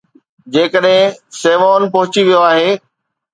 [0.53, 2.69] جيڪڏهن Savon پهچي ويو آهي.